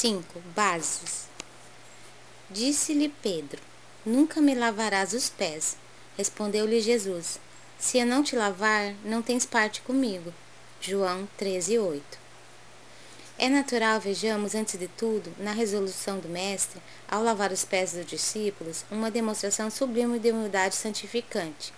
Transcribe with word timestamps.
5. 0.00 0.40
Bases. 0.54 1.26
Disse-lhe 2.48 3.08
Pedro: 3.20 3.60
Nunca 4.06 4.40
me 4.40 4.54
lavarás 4.54 5.12
os 5.12 5.28
pés. 5.28 5.76
Respondeu-lhe 6.16 6.80
Jesus: 6.80 7.40
Se 7.80 7.98
eu 7.98 8.06
não 8.06 8.22
te 8.22 8.36
lavar, 8.36 8.94
não 9.04 9.20
tens 9.20 9.44
parte 9.44 9.80
comigo. 9.80 10.32
João 10.80 11.28
13, 11.36 11.80
8. 11.80 12.18
É 13.40 13.48
natural 13.48 13.98
vejamos, 13.98 14.54
antes 14.54 14.78
de 14.78 14.86
tudo, 14.86 15.34
na 15.36 15.50
resolução 15.50 16.20
do 16.20 16.28
Mestre, 16.28 16.80
ao 17.10 17.20
lavar 17.20 17.50
os 17.50 17.64
pés 17.64 17.92
dos 17.92 18.06
discípulos, 18.06 18.84
uma 18.92 19.10
demonstração 19.10 19.68
sublime 19.68 20.20
de 20.20 20.30
humildade 20.30 20.76
santificante. 20.76 21.74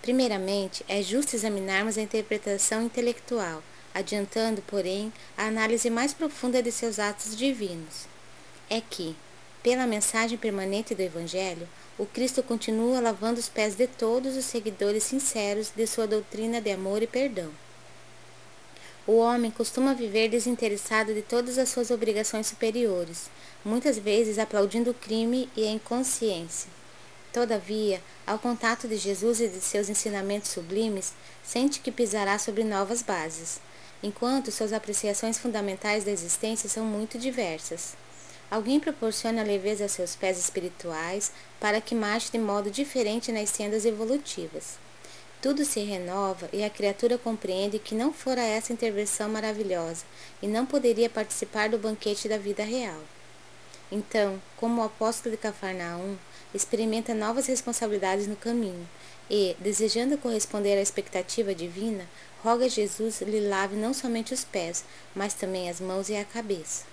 Primeiramente, 0.00 0.82
é 0.88 1.02
justo 1.02 1.36
examinarmos 1.36 1.98
a 1.98 2.02
interpretação 2.02 2.80
intelectual, 2.80 3.62
adiantando, 3.94 4.62
porém, 4.62 5.12
a 5.36 5.46
análise 5.46 5.88
mais 5.90 6.12
profunda 6.12 6.62
de 6.62 6.72
seus 6.72 6.98
atos 6.98 7.36
divinos. 7.36 8.06
É 8.68 8.80
que, 8.80 9.16
pela 9.62 9.86
mensagem 9.86 10.36
permanente 10.36 10.94
do 10.94 11.00
Evangelho, 11.00 11.68
o 11.98 12.06
Cristo 12.06 12.42
continua 12.42 13.00
lavando 13.00 13.38
os 13.38 13.48
pés 13.48 13.74
de 13.74 13.86
todos 13.86 14.36
os 14.36 14.44
seguidores 14.44 15.04
sinceros 15.04 15.70
de 15.74 15.86
sua 15.86 16.06
doutrina 16.06 16.60
de 16.60 16.70
amor 16.70 17.02
e 17.02 17.06
perdão. 17.06 17.50
O 19.06 19.16
homem 19.16 19.50
costuma 19.50 19.94
viver 19.94 20.28
desinteressado 20.28 21.12
de 21.12 21.22
todas 21.22 21.58
as 21.58 21.68
suas 21.68 21.90
obrigações 21.90 22.46
superiores, 22.46 23.28
muitas 23.64 23.98
vezes 23.98 24.38
aplaudindo 24.38 24.92
o 24.92 24.94
crime 24.94 25.48
e 25.56 25.66
a 25.66 25.70
inconsciência. 25.70 26.70
Todavia, 27.32 28.00
ao 28.26 28.38
contato 28.38 28.86
de 28.86 28.96
Jesus 28.96 29.40
e 29.40 29.48
de 29.48 29.60
seus 29.60 29.88
ensinamentos 29.88 30.50
sublimes, 30.50 31.14
sente 31.42 31.80
que 31.80 31.90
pisará 31.90 32.38
sobre 32.38 32.62
novas 32.62 33.02
bases, 33.02 33.60
enquanto 34.02 34.50
suas 34.50 34.72
apreciações 34.72 35.38
fundamentais 35.38 36.04
da 36.04 36.10
existência 36.10 36.68
são 36.68 36.84
muito 36.84 37.18
diversas. 37.18 37.94
Alguém 38.50 38.78
proporciona 38.78 39.42
leveza 39.42 39.86
a 39.86 39.88
seus 39.88 40.14
pés 40.14 40.38
espirituais 40.38 41.32
para 41.58 41.80
que 41.80 41.94
marche 41.94 42.30
de 42.30 42.38
modo 42.38 42.70
diferente 42.70 43.32
nas 43.32 43.48
sendas 43.48 43.84
evolutivas. 43.84 44.78
Tudo 45.40 45.64
se 45.64 45.80
renova 45.80 46.48
e 46.52 46.62
a 46.62 46.70
criatura 46.70 47.18
compreende 47.18 47.78
que 47.78 47.94
não 47.94 48.12
fora 48.12 48.42
essa 48.42 48.72
intervenção 48.72 49.28
maravilhosa 49.28 50.04
e 50.40 50.46
não 50.46 50.64
poderia 50.66 51.10
participar 51.10 51.68
do 51.68 51.78
banquete 51.78 52.28
da 52.28 52.38
vida 52.38 52.62
real. 52.62 53.00
Então, 53.94 54.40
como 54.56 54.80
o 54.80 54.84
apóstolo 54.86 55.36
de 55.36 55.42
Cafarnaum, 55.42 56.16
experimenta 56.54 57.12
novas 57.12 57.46
responsabilidades 57.46 58.26
no 58.26 58.34
caminho 58.34 58.88
e, 59.28 59.54
desejando 59.60 60.16
corresponder 60.16 60.78
à 60.78 60.80
expectativa 60.80 61.54
divina, 61.54 62.08
roga 62.42 62.64
a 62.64 62.68
Jesus 62.68 63.20
lhe 63.20 63.46
lave 63.46 63.76
não 63.76 63.92
somente 63.92 64.32
os 64.32 64.44
pés, 64.44 64.82
mas 65.14 65.34
também 65.34 65.68
as 65.68 65.78
mãos 65.78 66.08
e 66.08 66.16
a 66.16 66.24
cabeça. 66.24 66.84